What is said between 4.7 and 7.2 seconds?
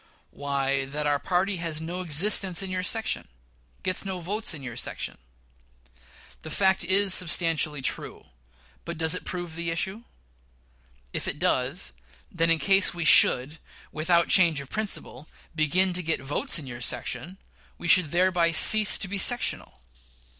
section. The fact is